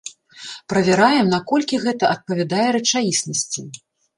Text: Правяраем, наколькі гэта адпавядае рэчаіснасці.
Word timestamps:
Правяраем, 0.73 1.27
наколькі 1.35 1.81
гэта 1.85 2.03
адпавядае 2.15 2.67
рэчаіснасці. 2.79 3.61